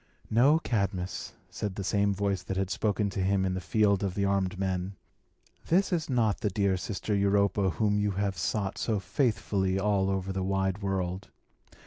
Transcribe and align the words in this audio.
"No, 0.31 0.57
Cadmus," 0.57 1.33
said 1.51 1.75
the 1.75 1.83
same 1.83 2.11
voice 2.11 2.41
that 2.41 2.57
had 2.57 2.71
spoken 2.71 3.11
to 3.11 3.19
him 3.21 3.45
in 3.45 3.53
the 3.53 3.61
field 3.61 4.01
of 4.03 4.15
the 4.15 4.25
armed 4.25 4.57
men, 4.57 4.95
"this 5.67 5.93
is 5.93 6.09
not 6.09 6.39
that 6.41 6.55
dear 6.55 6.75
sister 6.75 7.13
Europa 7.13 7.69
whom 7.69 7.99
you 7.99 8.09
have 8.09 8.35
sought 8.35 8.79
so 8.79 8.99
faithfully 8.99 9.77
all 9.77 10.09
over 10.09 10.33
the 10.33 10.41
wide 10.41 10.81
world. 10.81 11.29